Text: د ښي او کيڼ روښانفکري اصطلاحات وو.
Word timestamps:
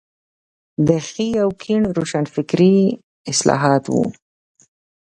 د 0.87 0.89
ښي 1.07 1.27
او 1.43 1.49
کيڼ 1.61 1.81
روښانفکري 1.97 2.75
اصطلاحات 3.31 3.83
وو. 3.93 4.05